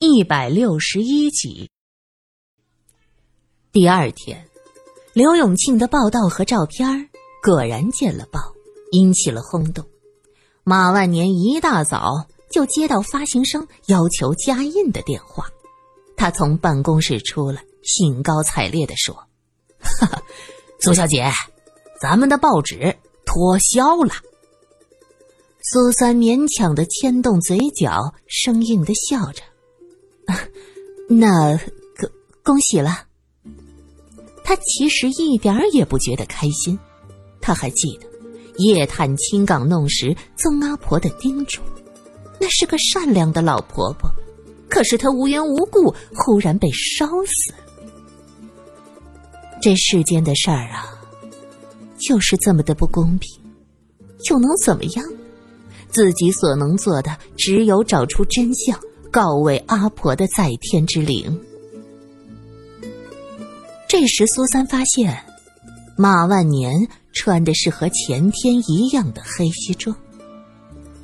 [0.00, 1.72] 一百六十一集。
[3.72, 4.48] 第二天，
[5.12, 7.10] 刘永庆的报道和照片
[7.42, 8.38] 果然见了报，
[8.92, 9.84] 引起了轰动。
[10.62, 15.46] 马万年一大早就接到发行商要求加印的电话，
[16.16, 19.26] 他从办公室出来，兴高采烈地说
[19.82, 20.22] ：“哈哈，
[20.78, 21.28] 苏小姐，
[22.00, 22.96] 咱们的报纸
[23.26, 24.14] 脱销了。”
[25.60, 29.42] 苏三勉强的牵动嘴角，生硬的笑着
[31.08, 31.56] ：“那
[31.96, 32.10] 恭
[32.44, 33.04] 恭喜了。”
[34.44, 36.78] 他其实一点儿也不觉得开心，
[37.40, 38.06] 他还记得
[38.64, 41.60] 夜探青岗弄时曾阿婆的叮嘱，
[42.40, 44.10] 那是个善良的老婆婆，
[44.68, 47.52] 可是她无缘无故忽然被烧死。
[49.60, 50.98] 这世间的事儿啊，
[51.98, 53.42] 就是这么的不公平，
[54.30, 55.04] 又能怎么样？
[55.90, 61.40] 自己所能做的，只有找出真相，告慰阿婆的在天之灵。
[63.88, 65.24] 这时，苏三发现，
[65.96, 69.96] 马万年穿的是和前天一样的黑西装。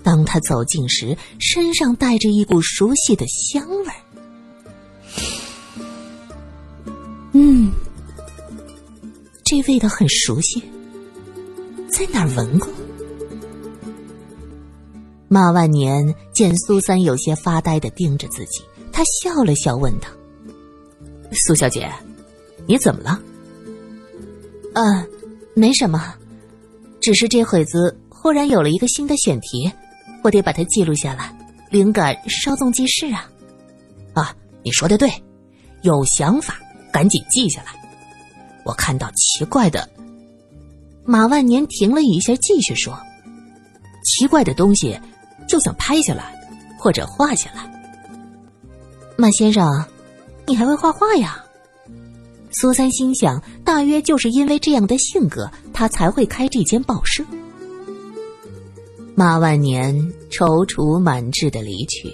[0.02, 3.96] 当他走近时，身上带着一股熟悉的香味儿。
[7.33, 7.72] 嗯，
[9.44, 10.62] 这味道很熟悉，
[11.91, 12.68] 在哪儿闻过？
[15.34, 20.06] 马万年见苏三有些发呆的盯着自己，他笑了笑，问道
[21.34, 21.90] ：“苏小姐。”
[22.68, 23.20] 你怎么了？
[24.74, 25.05] 嗯，
[25.52, 26.14] 没什么，
[27.00, 29.68] 只是这会子忽然有了一个新的选题，
[30.22, 31.36] 我得把它记录下来，
[31.68, 33.28] 灵感稍纵即逝啊！
[34.12, 35.10] 啊，你说的对，
[35.82, 36.60] 有想法
[36.92, 37.72] 赶紧记下来。
[38.64, 39.90] 我看到奇怪的，
[41.05, 42.96] 马万年停了一下，继续说
[44.06, 44.96] ：“奇怪的东西
[45.48, 46.34] 就想拍下来
[46.78, 47.70] 或者画下来。”
[49.17, 49.84] 马先生，
[50.47, 51.45] 你还会画画呀？
[52.51, 57.24] 苏三心想，大约就是因为这样的性格，他才会开这间报社。
[59.17, 59.95] 马万年
[60.30, 62.13] 踌躇满志的离去，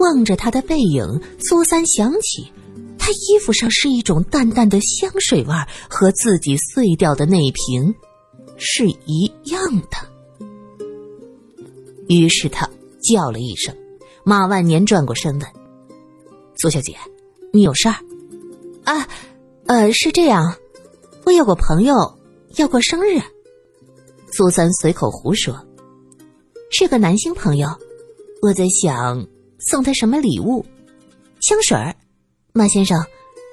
[0.00, 1.04] 望着他的背影，
[1.40, 2.50] 苏三想起，
[2.98, 5.54] 他衣服上是一种淡淡的香水味，
[5.88, 7.94] 和自己碎掉的那瓶
[8.56, 10.13] 是一样的。
[12.08, 12.68] 于是他
[13.02, 13.74] 叫了一声，
[14.24, 15.48] 马万年转过身问
[16.60, 16.96] ：“苏小姐，
[17.52, 17.96] 你有事儿？”
[18.84, 19.08] 啊。
[19.66, 20.54] 呃，是这样，
[21.24, 21.94] 我有个朋友
[22.56, 23.18] 要过生日。
[24.30, 25.58] 苏三随口胡说，
[26.70, 27.66] 是个男性朋友，
[28.42, 29.26] 我在想
[29.58, 30.66] 送他什么礼物？
[31.40, 31.96] 香水儿，
[32.52, 33.02] 马先生，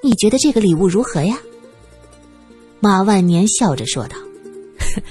[0.02, 1.38] 你觉得这个礼物如何呀？
[2.78, 4.16] 马万年笑着说道：“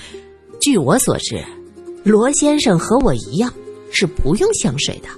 [0.61, 1.43] 据我所知，
[2.03, 3.53] 罗先生和我一样
[3.91, 5.09] 是不用香水的。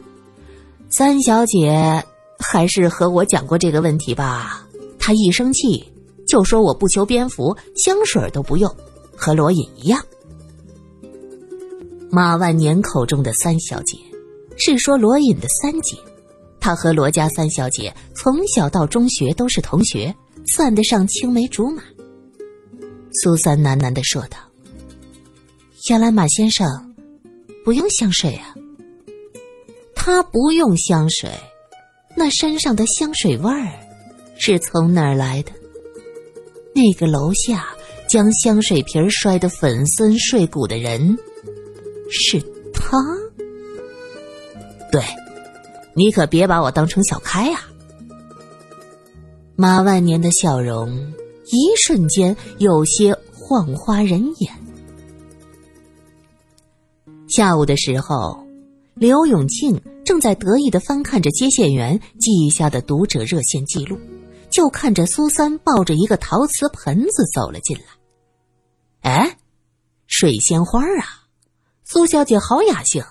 [0.90, 2.04] 三小姐
[2.38, 4.68] 还是和我讲过这个问题吧。”
[5.00, 5.84] 她一生气
[6.28, 8.74] 就说：“我不求边幅，香水都不用，
[9.16, 10.04] 和罗隐一样。”
[12.12, 13.98] 马万年口中的三小姐，
[14.56, 15.98] 是说罗隐的三姐。
[16.60, 20.16] 他和罗家三小姐从小到中学都是同学，
[20.46, 21.84] 算得上青梅竹马。
[23.22, 24.38] 苏三喃喃的说道
[25.90, 26.66] ：“原来马先生
[27.66, 28.56] 不用香水啊？
[29.94, 31.30] 他不用香水，
[32.16, 33.68] 那身上的香水味儿。”
[34.36, 35.52] 是从哪儿来的？
[36.74, 37.68] 那个楼下
[38.08, 41.18] 将香水瓶摔得粉身碎骨的人，
[42.10, 42.42] 是
[42.74, 42.98] 他。
[44.92, 45.04] 对，
[45.94, 47.60] 你可别把我当成小开呀！
[49.56, 50.90] 马万年的笑容
[51.46, 54.63] 一瞬间有些晃花人眼。
[57.36, 58.46] 下午的时候，
[58.94, 64.00] 刘永庆正在得意的翻看着接线员记下的读者热线记录。
[64.52, 67.86] 就看着苏三抱着一个陶瓷盆子走了进来。
[69.02, 69.38] 哎，
[70.06, 71.26] 水仙花啊！
[71.84, 73.04] 苏小姐好雅兴。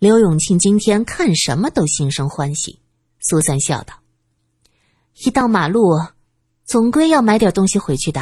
[0.00, 2.80] 刘永庆今天看什么都心生欢喜。
[3.20, 3.94] 苏三笑道
[5.24, 6.00] ：“一到马路，
[6.64, 8.20] 总归要买点东西回去的。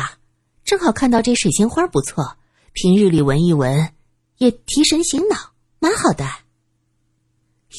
[0.66, 2.36] 正好看到这水仙花不错，
[2.74, 3.90] 平日里闻一闻，
[4.38, 6.24] 也提神醒脑，蛮好的。”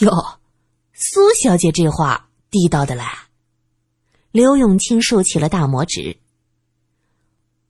[0.01, 0.39] 哟，
[0.94, 3.04] 苏小姐这话地道的嘞。
[4.31, 6.18] 刘永清竖起了大拇指。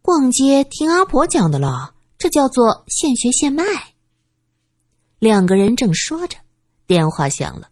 [0.01, 3.63] 逛街听阿婆讲的了，这叫做现学现卖。
[5.19, 6.37] 两个人正说着，
[6.85, 7.69] 电话响了。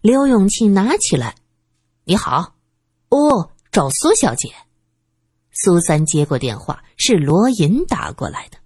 [0.00, 1.34] 刘永庆拿起来
[2.04, 2.54] ：“你好，
[3.08, 4.54] 哦，找苏小姐。”
[5.52, 8.59] 苏三接过电话，是罗银打过来的。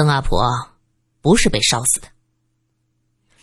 [0.00, 0.40] 曾阿婆
[1.20, 2.08] 不是被烧死的。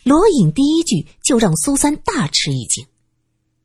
[0.01, 2.87] 罗隐第一句就让苏三大吃一惊，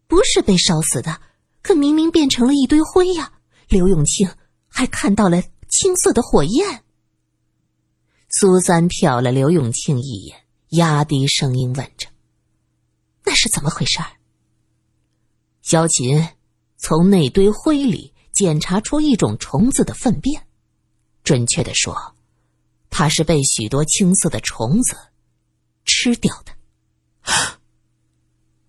[0.07, 1.23] 不是被烧死的，
[1.63, 3.33] 可明明变成了一堆灰呀！
[3.67, 4.29] 刘永庆
[4.69, 6.85] 还看到了青色的火焰。
[8.29, 12.09] 苏三瞟了刘永庆一眼，压低声音问着
[13.25, 14.01] ：“那是怎么回事？”
[15.63, 16.29] 萧琴
[16.77, 20.47] 从那堆灰里检查出一种虫子的粪便，
[21.25, 22.15] 准确的说，
[22.93, 24.97] 它是被许多青色的虫子。
[25.85, 26.53] 吃掉的，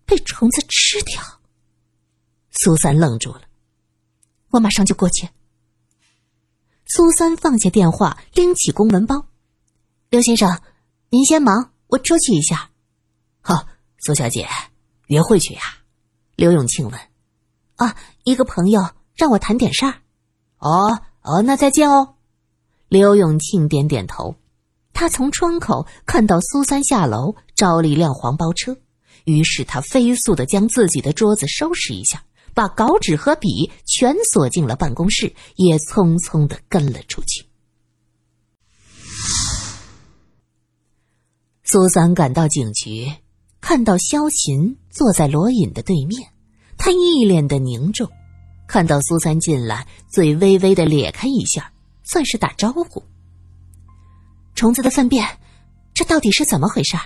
[0.04, 1.22] 被虫子吃掉。
[2.50, 3.42] 苏三愣住了，
[4.50, 5.28] 我马上就过去。
[6.86, 9.28] 苏三放下电话，拎起公文包。
[10.10, 10.60] 刘先生，
[11.10, 12.70] 您先忙，我出去一下。
[13.40, 13.68] 好，
[13.98, 14.48] 苏小姐，
[15.06, 15.60] 约会去呀？
[16.34, 17.00] 刘永庆问。
[17.76, 20.02] 啊，一个朋友让我谈点事儿。
[20.58, 22.13] 哦哦，那再见哦。
[22.94, 24.36] 刘永庆点点头。
[24.92, 28.76] 他从窗口看到苏三下楼招了一辆黄包车，
[29.24, 32.24] 于是他飞速的将自己的桌子收拾一下，
[32.54, 37.44] 把稿纸和笔全锁进了办公室，也匆匆的跟了出去。
[41.64, 43.12] 苏三赶到警局，
[43.60, 46.30] 看到萧琴坐在罗隐的对面，
[46.78, 48.08] 他一脸的凝重，
[48.68, 51.72] 看到苏三进来，嘴微微的咧开一下，
[52.04, 53.02] 算是打招呼。
[54.54, 55.26] 虫子的粪便，
[55.92, 56.96] 这到底是怎么回事？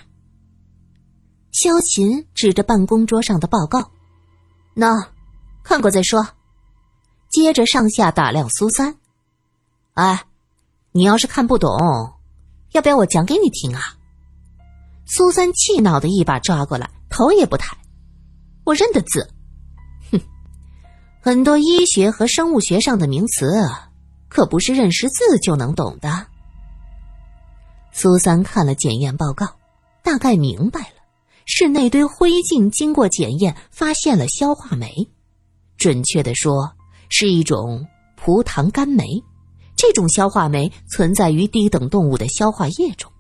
[1.51, 3.91] 萧琴指着办公桌上的报告
[4.77, 4.95] ：“那，
[5.65, 6.29] 看过再说。”
[7.31, 8.95] 接着上下打量苏三
[9.95, 10.25] ：“哎，
[10.93, 11.71] 你要是看不懂，
[12.73, 13.81] 要不要我讲给你听啊？”
[15.07, 17.77] 苏三气恼的一把抓过来，头也不抬
[18.65, 19.27] ：“我认得字。”
[20.13, 20.21] 哼，
[21.23, 23.47] 很多医学和生物学上的名词，
[24.29, 26.27] 可不是认识字就能懂的。
[27.93, 29.47] 苏三看了检验报告，
[30.03, 31.03] 大概明白了，
[31.47, 35.09] 是那堆灰烬经过检验发现了消化酶，
[35.77, 36.73] 准确的说
[37.09, 37.87] 是一种
[38.17, 39.05] 葡糖苷酶。
[39.75, 43.11] 这种消化酶存在于低等动物的消化液中。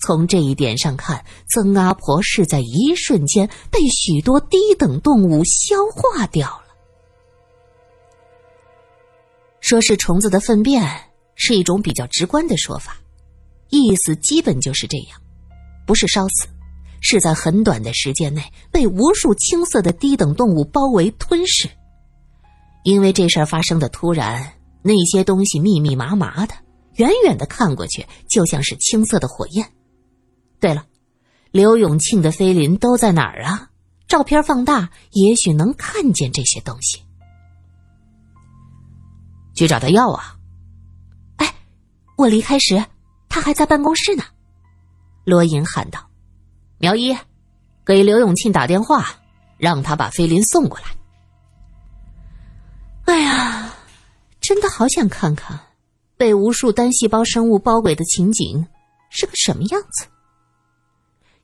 [0.00, 6.61] 从这一点上看，曾阿婆是在一瞬间被许多低等动物消化掉了。
[9.62, 10.86] 说是虫子的粪便，
[11.36, 12.98] 是一种比较直观的说法。
[13.70, 15.18] 意思基本就是这样，
[15.86, 16.48] 不是烧死，
[17.00, 21.70] 是在很短的时间内被无数青色的低等动物包围吞噬。
[22.82, 26.54] 因为这事儿发生的突然，那些东西密密麻麻的，
[26.96, 29.64] 远远的看过去就像是青色的火焰。
[30.58, 30.84] 对了，
[31.52, 33.70] 刘永庆的菲林都在哪儿啊？
[34.08, 37.00] 照片放大，也许能看见这些东西。
[39.54, 40.36] 去找他要啊！
[41.36, 41.54] 哎，
[42.16, 42.84] 我离开时。
[43.34, 44.22] 他还在办公室呢，
[45.24, 46.06] 罗隐喊道
[46.76, 47.16] ：“苗一，
[47.82, 49.06] 给刘永庆打电话，
[49.56, 50.84] 让他把菲林送过来。”
[53.08, 53.74] 哎呀，
[54.38, 55.58] 真的好想看看
[56.18, 58.66] 被无数单细胞生物包围的情景
[59.08, 60.06] 是个什么样子。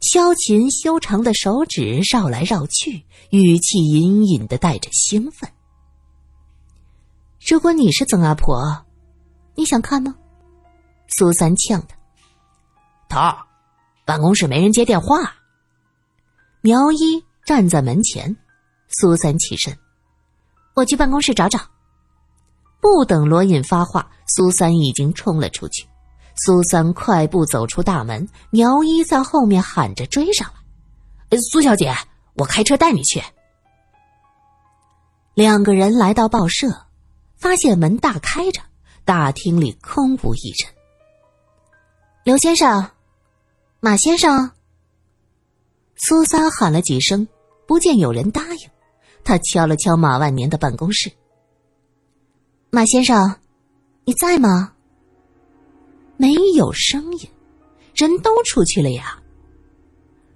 [0.00, 5.50] 萧琴修长的手指绕来绕去，语气隐隐的带着兴奋
[7.46, 8.86] ：“如果你是曾阿婆，
[9.54, 10.14] 你想看吗？”
[11.08, 11.96] 苏三呛他
[13.08, 13.38] ：“头儿，
[14.04, 15.34] 办公室没人接电话。”
[16.60, 18.36] 苗一站在门前，
[18.88, 19.76] 苏三起身
[20.74, 21.58] ：“我去办公室找找。”
[22.80, 25.86] 不等罗隐发话，苏三已经冲了出去。
[26.36, 30.48] 苏三快步走出大门，苗一在后面喊着追上
[31.30, 31.92] 来：“苏小姐，
[32.34, 33.20] 我开车带你去。”
[35.34, 36.68] 两个人来到报社，
[37.38, 38.60] 发现门大开着，
[39.04, 40.70] 大厅里空无一人。
[42.24, 42.90] 刘先生，
[43.80, 44.50] 马先生。
[45.96, 47.26] 苏三喊了几声，
[47.66, 48.70] 不见有人答应。
[49.24, 51.10] 他敲了敲马万年的办公室。
[52.70, 53.36] 马先生，
[54.04, 54.74] 你在吗？
[56.16, 57.30] 没有声音，
[57.94, 59.22] 人都出去了呀。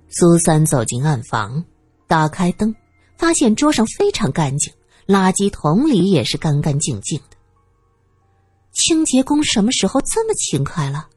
[0.09, 1.65] 苏三走进暗房，
[2.07, 2.75] 打开灯，
[3.17, 4.73] 发现桌上非常干净，
[5.07, 7.37] 垃圾桶里也是干干净净的。
[8.73, 11.09] 清洁工什么时候这么勤快了？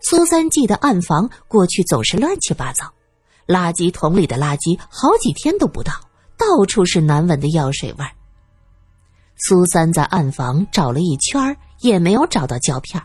[0.00, 2.92] 苏三记得暗房过去总是乱七八糟，
[3.46, 5.92] 垃圾桶里的垃圾好几天都不到，
[6.36, 8.10] 到处是难闻的药水味儿。
[9.36, 13.02] 苏三在暗房找了一圈也没有找到胶片。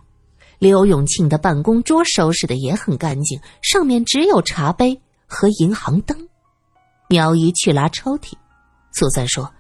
[0.57, 6.29] 刘永庆的办公桌收拾的也很干净，上面只有茶杯和银行灯。
[7.09, 8.31] 苗姨去拉抽屉，
[8.93, 9.53] 苏三说：“，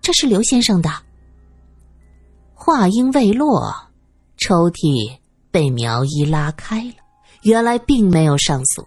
[0.00, 0.90] 这是刘先生的。”
[2.54, 3.74] 话音未落，
[4.36, 5.18] 抽屉。
[5.50, 6.96] 被苗一拉开了，
[7.42, 8.86] 原来并没有上锁，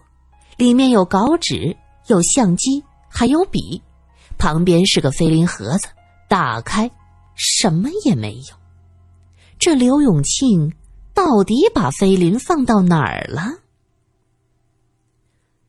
[0.56, 1.76] 里面有稿纸、
[2.06, 3.82] 有相机，还有笔，
[4.38, 5.88] 旁边是个菲林盒子，
[6.28, 6.88] 打开，
[7.34, 8.56] 什么也没有。
[9.58, 10.72] 这刘永庆
[11.12, 13.42] 到底把菲林放到哪儿了？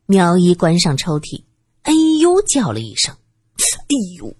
[0.05, 1.43] 苗一关上抽屉，
[1.81, 3.13] 哎呦叫了一声
[3.57, 4.33] ：“哎呦，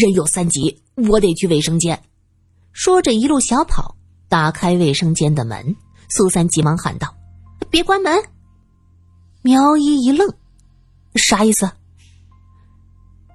[0.00, 2.02] 人有三急，我得去卫生间。”
[2.72, 3.96] 说着一路小跑，
[4.28, 5.76] 打开卫生间的门。
[6.08, 7.14] 苏三急忙喊道
[7.70, 8.24] ：“别关门！”
[9.42, 10.34] 苗一一愣
[11.14, 11.70] ：“啥意思？”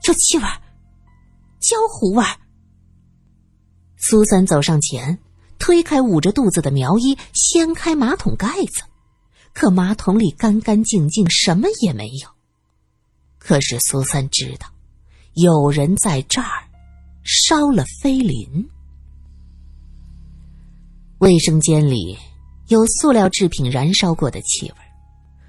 [0.04, 0.44] 这气味，
[1.62, 2.24] 焦糊味。
[3.98, 5.20] 苏三走上前，
[5.58, 8.84] 推开捂着肚子的苗一，掀开马桶盖子，
[9.54, 12.30] 可马桶里干干净净，什么也没有。
[13.40, 14.68] 可是苏三知道，
[15.36, 16.64] 有人在这儿
[17.24, 18.48] 烧了菲林。
[21.18, 22.18] 卫生间里
[22.68, 24.76] 有塑料制品燃烧过的气味。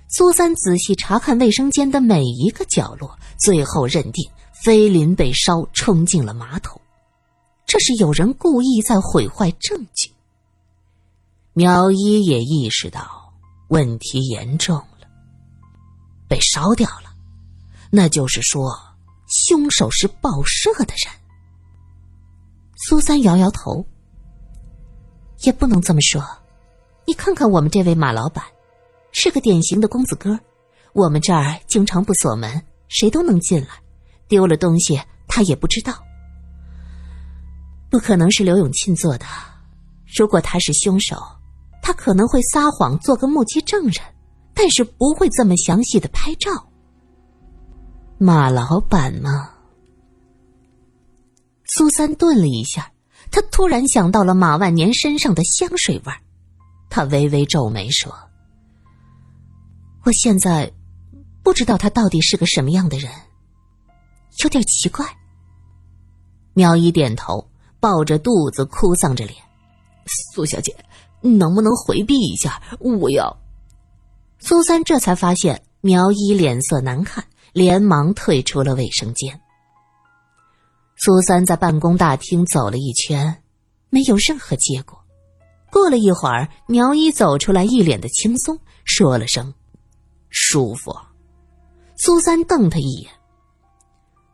[0.09, 4.28] 苏三仔细查看卫生间的每一个角落，最后认定
[4.64, 6.81] 菲林被烧冲进了马桶。
[7.64, 10.11] 这是有人故意在毁坏证据。
[11.52, 13.33] 苗一也意识到
[13.69, 15.07] 问题严重了，
[16.28, 17.14] 被烧掉了，
[17.90, 18.76] 那就是说
[19.26, 21.12] 凶手是报社的人。
[22.76, 23.87] 苏三摇摇头。
[25.42, 26.25] 也不能这么说，
[27.06, 28.42] 你看看我们这位马老板，
[29.12, 30.38] 是个典型的公子哥。
[30.95, 33.68] 我们这儿经常不锁门，谁都能进来，
[34.28, 36.02] 丢了东西他也不知道。
[37.90, 39.26] 不可能是刘永庆做的。
[40.16, 41.16] 如果他是凶手，
[41.83, 44.02] 他可能会撒谎做个目击证人，
[44.54, 46.50] 但是不会这么详细的拍照。
[48.19, 49.51] 马老板吗？
[51.67, 52.91] 苏三顿了一下。
[53.29, 56.19] 他突然想到了马万年身上的香水味儿，
[56.89, 58.17] 他微微皱眉说
[60.05, 60.73] ：“我现在
[61.43, 63.11] 不知道他到底是个什么样的人，
[64.45, 65.05] 有点奇怪。”
[66.55, 69.37] 苗一点头，抱着肚子，哭丧着脸
[70.33, 70.75] ：“苏小姐，
[71.21, 72.63] 能不能回避一下？
[72.79, 73.37] 我要……”
[74.39, 77.25] 苏三这才发现苗一脸色难看，
[77.57, 79.41] 连忙退出了卫生间。
[80.95, 83.43] 苏三在办公大厅走了一圈，
[83.89, 85.03] 没有任何结果。
[85.73, 89.55] 过了一会儿，苗一走出来，一脸的轻松，说了声
[90.29, 90.95] ：“舒服。”
[91.97, 93.11] 苏三瞪他一眼。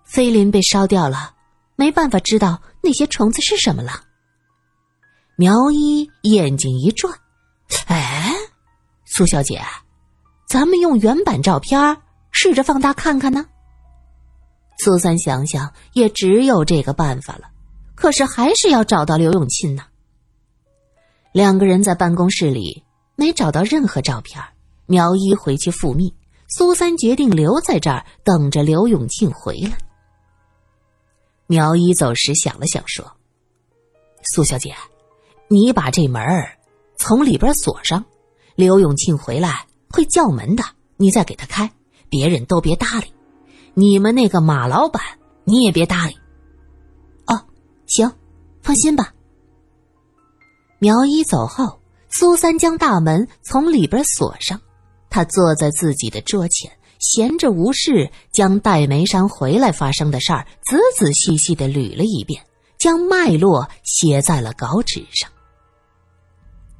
[0.02, 1.32] 菲林被烧掉了，
[1.76, 3.92] 没办法知道那些虫子是什么了。
[5.36, 7.16] 苗一眼睛一转
[7.86, 8.34] ：“哎，
[9.04, 9.62] 苏小姐，
[10.48, 11.78] 咱们用原版照片
[12.32, 13.46] 试着放大看看呢。”
[14.78, 17.50] 苏三想想，也只有这个办法了。
[17.94, 19.84] 可是还是要找到刘永庆呢。
[21.32, 22.82] 两个人在办公室里
[23.14, 24.42] 没找到任何照片。
[24.86, 26.12] 苗一回去复命，
[26.48, 29.78] 苏三决定留在这儿等着刘永庆回来。
[31.46, 33.10] 苗一走时想了想，说
[34.34, 34.74] ：“苏小姐，
[35.48, 36.58] 你把这门儿
[36.96, 38.04] 从里边锁上，
[38.56, 40.64] 刘永庆回来会叫门的，
[40.96, 41.70] 你再给他开，
[42.12, 43.06] 别人都别搭理。”
[43.74, 45.02] 你们那个马老板，
[45.44, 46.14] 你也别搭理。
[47.24, 47.40] 哦，
[47.86, 48.12] 行，
[48.60, 49.14] 放心吧。
[50.78, 54.60] 苗一走后，苏三将大门从里边锁上。
[55.08, 62.44] 他坐在自己的桌前，闲着无事，将戴眉山回来发生的事儿仔仔细细的捋了一遍，
[62.76, 65.30] 将脉络写在了稿纸上。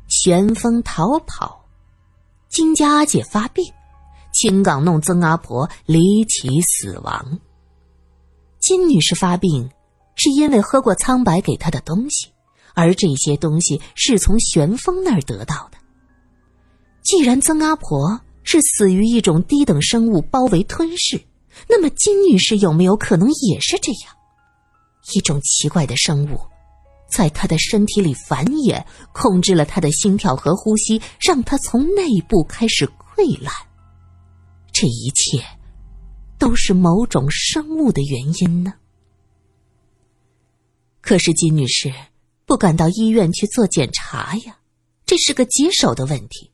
[0.08, 1.64] 旋风逃跑，
[2.50, 3.64] 金家阿姐发病。
[4.32, 7.38] 青岗弄曾阿婆离奇死亡。
[8.58, 9.70] 金女士发病，
[10.14, 12.28] 是因为喝过苍白给她的东西，
[12.74, 15.78] 而这些东西是从玄风那儿得到的。
[17.02, 21.20] 既然曾阿婆是死于一种低等生物包围吞噬，
[21.68, 24.14] 那么金女士有没有可能也是这样？
[25.12, 26.38] 一种奇怪的生物，
[27.10, 33.52] 在她的身体里繁衍，控制了她的心跳和呼吸，让她从内部开始溃烂。
[34.82, 35.40] 这一切
[36.40, 38.74] 都是某种生物的原因呢。
[41.00, 41.94] 可是金女士
[42.46, 44.58] 不敢到医院去做检查呀，
[45.06, 46.50] 这是个棘手的问题。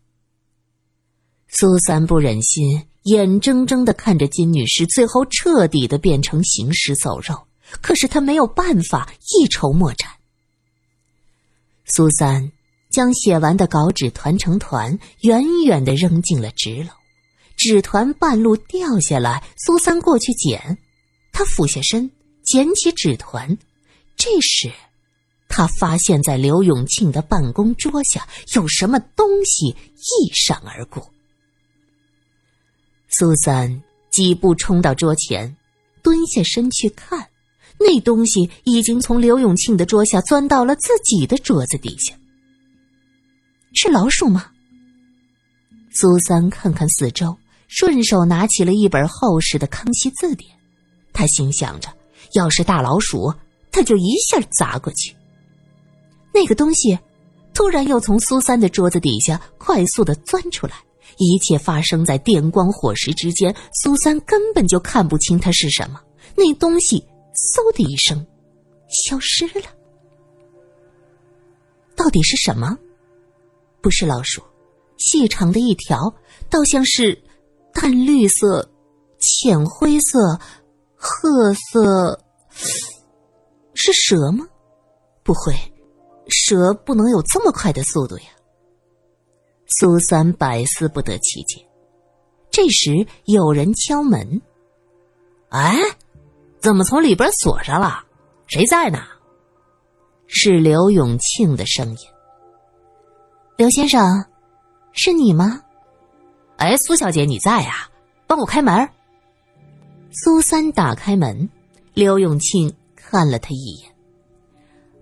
[1.49, 7.47] 苏三不忍心眼睁睁的看着金女士最后彻底的变成行尸走肉，
[7.80, 10.11] 可是他没有办法，一筹莫展。
[11.87, 12.52] 苏三
[12.90, 16.90] 将写完的稿纸团成团，远远的扔进了纸篓。
[17.58, 20.78] 纸团半路掉下来，苏三过去捡，
[21.32, 22.08] 他俯下身
[22.44, 23.58] 捡起纸团，
[24.16, 24.72] 这时，
[25.48, 31.12] 他发现，在刘永庆的办公桌下有什么东西一闪而过。
[33.08, 35.56] 苏三几步冲到桌前，
[36.00, 37.28] 蹲下身去看，
[37.80, 42.14] 那东西已经从刘永庆的桌下钻到了自己的桌子底下。
[43.74, 44.52] 是老鼠吗？
[45.90, 47.36] 苏三看看四周，
[47.68, 50.50] 顺手拿起了一本厚实的《康熙字典》，
[51.12, 51.88] 他心想着，
[52.32, 53.32] 要是大老鼠，
[53.70, 55.14] 他就一下砸过去。
[56.34, 56.98] 那个东西
[57.54, 60.75] 突然又从苏三的桌子底下快速的钻出来。
[61.20, 66.00] 一切发生在电光火石之间，苏三根本就看不清它是什么。
[66.37, 68.25] 那东西嗖的一声
[68.88, 69.64] 消失了，
[71.96, 72.78] 到底是什么？
[73.80, 74.40] 不是老鼠，
[74.98, 76.14] 细长的一条，
[76.48, 77.20] 倒像是
[77.80, 78.68] 淡绿色、
[79.20, 80.40] 浅灰色、
[80.97, 82.20] 褐色，
[83.73, 84.44] 是蛇吗？
[85.23, 85.54] 不会，
[86.26, 88.25] 蛇不能有这么快的速度呀。
[89.68, 91.64] 苏三百思不得其解。
[92.50, 94.42] 这时有人敲门。
[95.50, 95.76] 哎，
[96.58, 98.02] 怎么从里边锁上了？
[98.49, 98.99] 谁在呢？
[100.26, 101.97] 是刘永庆的声音。
[103.56, 104.26] 刘先生，
[104.92, 105.62] 是你吗？
[106.58, 107.88] 哎，苏小姐，你在呀？
[108.26, 108.88] 帮我开门。
[110.10, 111.48] 苏三打开门，
[111.94, 113.90] 刘永庆看了他一眼。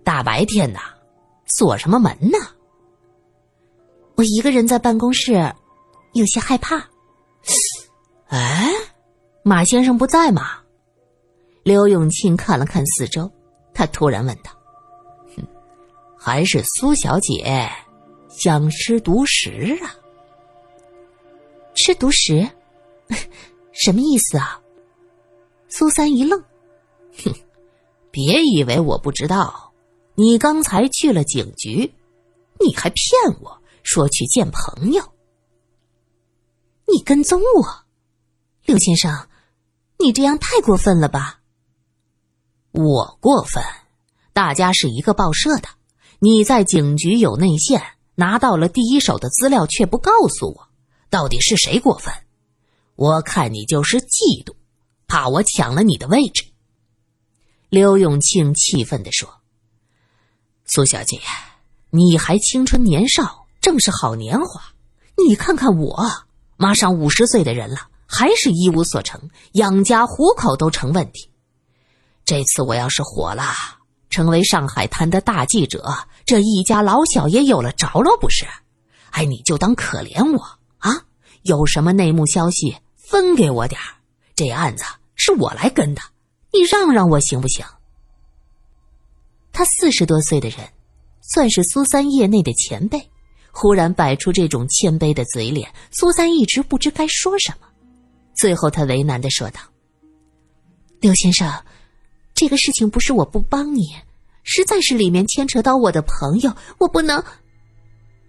[0.05, 0.79] 大白天的，
[1.47, 2.39] 锁什么门呢？
[4.17, 5.55] 我一个人在办公室，
[6.13, 6.77] 有些害怕。
[8.29, 8.71] 哎，
[9.43, 10.61] 马先生不在吗？
[11.63, 13.31] 刘永庆看了看四周，
[13.73, 14.51] 他突然问道：“，
[16.19, 17.69] 还是苏小姐
[18.29, 19.95] 想吃独食啊？
[21.77, 22.51] 吃独食，
[23.73, 24.61] 什么意思啊？”
[25.69, 26.43] 苏三一愣
[27.23, 27.33] ：“哼，
[28.11, 29.73] 别以为我不知道，
[30.17, 31.95] 你刚才去了警局，
[32.59, 35.01] 你还骗我。”说去见朋友，
[36.89, 37.85] 你跟踪我，
[38.65, 39.29] 刘先生，
[39.97, 41.39] 你这样太过分了吧？
[42.73, 43.63] 我过分？
[44.33, 45.69] 大家是一个报社的，
[46.19, 47.81] 你在警局有内线，
[48.17, 50.66] 拿到了第一手的资料却不告诉我，
[51.11, 52.13] 到底是谁过分？
[52.95, 54.55] 我看你就是嫉妒，
[55.07, 56.45] 怕我抢了你的位置。
[57.69, 59.29] 刘永庆气愤地说
[60.65, 61.21] ：“苏小姐，
[61.91, 64.63] 你还青春年少。”正是好年华，
[65.27, 66.09] 你看看我，
[66.57, 71.29] 马上五十岁的人了，还是一无所成，养家糊口都成问题。
[72.25, 73.53] 这次我要是火了，
[74.09, 75.85] 成为上海滩的大记者，
[76.25, 78.47] 这一家老小也有了着落，不是？
[79.11, 80.56] 哎，你就当可怜我！
[81.47, 83.95] 有什么内幕消息，分给我点儿。
[84.35, 86.03] 这案子是我来跟的，
[86.53, 87.65] 你让让我行不行？
[89.53, 90.59] 他四十多岁的人，
[91.23, 93.11] 算是苏三业内的前辈。
[93.51, 97.67] 忽然摆出这种谦卑的嘴脸，苏三一直不知该说什么。
[98.35, 99.61] 最后，他为难的说道
[101.01, 101.51] ：“刘先生，
[102.35, 103.97] 这个事情不是我不帮你，
[104.43, 107.25] 实在是里面牵扯到我的朋友，我不能。”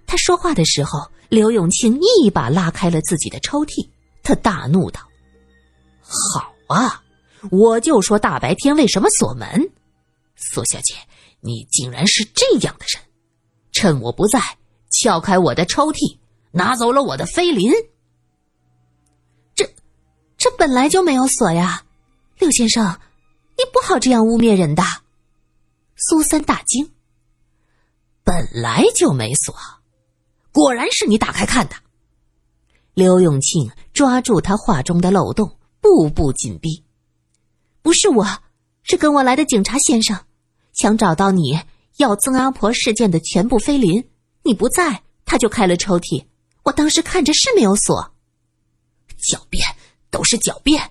[0.08, 3.88] 他说话的时候，刘永庆一把拉开了自己的抽屉，
[4.24, 5.02] 他大怒道
[6.02, 7.04] ：“好啊，
[7.52, 9.70] 我就说大白天为什么锁门？
[10.36, 10.96] 苏小姐，
[11.42, 13.04] 你竟然是这样的人，
[13.72, 14.42] 趁我不在。”
[14.90, 16.18] 撬开我的抽屉，
[16.52, 17.72] 拿走了我的菲林。
[19.54, 19.70] 这，
[20.38, 21.84] 这本来就没有锁呀，
[22.40, 22.98] 刘先生，
[23.58, 24.82] 你不好这样污蔑人的。
[25.98, 26.90] 苏三大惊，
[28.24, 29.54] 本来就没锁，
[30.58, 31.76] 果然是你打开看的。
[32.96, 36.84] 刘永庆抓住他话中的漏洞，步步紧逼。
[37.84, 38.26] 不是我，
[38.82, 40.20] 是跟我来的警察先生，
[40.74, 41.62] 想找到你
[41.98, 44.04] 要曾阿婆事件的全部菲林。
[44.42, 46.26] 你不在，他就开了抽屉。
[46.64, 48.12] 我当时看着是没有锁。
[49.22, 49.64] 狡辩，
[50.10, 50.90] 都是狡辩。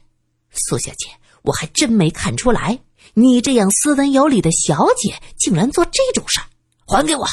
[0.53, 1.09] 苏小姐，
[1.43, 2.79] 我还真没看出来，
[3.15, 6.47] 你这样斯文有礼的小姐，竟然做这种事儿。
[6.87, 7.27] 还给我！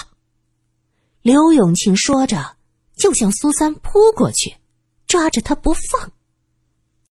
[1.23, 2.57] 刘永庆说着，
[2.97, 4.57] 就向苏三扑过去，
[5.07, 6.11] 抓着他不放。